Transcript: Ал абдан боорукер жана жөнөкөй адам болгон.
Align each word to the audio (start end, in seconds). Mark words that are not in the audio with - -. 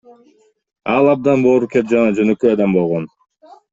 Ал 0.93 1.09
абдан 1.11 1.43
боорукер 1.47 1.85
жана 1.93 2.17
жөнөкөй 2.21 2.55
адам 2.57 2.75
болгон. 2.79 3.07